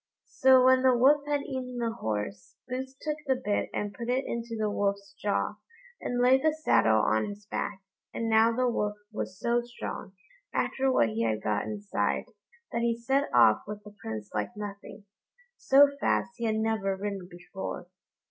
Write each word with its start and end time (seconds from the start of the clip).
So 0.25 0.65
when 0.65 0.81
the 0.81 0.97
Wolf 0.97 1.27
had 1.27 1.41
eaten 1.43 1.77
the 1.77 1.91
horse, 1.93 2.55
Boots 2.67 2.95
took 2.99 3.17
the 3.27 3.35
bit 3.35 3.69
and 3.71 3.93
put 3.93 4.09
it 4.09 4.25
into 4.25 4.55
the 4.57 4.67
Wolf's 4.67 5.13
jaw, 5.13 5.57
and 6.01 6.19
laid 6.19 6.41
the 6.41 6.55
saddle 6.63 7.01
on 7.03 7.27
his 7.29 7.45
back; 7.45 7.83
and 8.11 8.27
now 8.27 8.51
the 8.51 8.67
Wolf 8.67 8.95
was 9.11 9.39
so 9.39 9.61
strong, 9.61 10.13
after 10.55 10.91
what 10.91 11.09
he 11.09 11.21
had 11.21 11.43
got 11.43 11.65
inside, 11.65 12.25
that 12.71 12.81
he 12.81 12.97
set 12.97 13.29
off 13.31 13.61
with 13.67 13.83
the 13.83 13.93
Prince 14.01 14.31
like 14.33 14.57
nothing. 14.57 15.05
So 15.55 15.87
fast 15.99 16.31
he 16.37 16.45
had 16.45 16.55
never 16.57 16.97
ridden 16.97 17.27
before. 17.29 17.85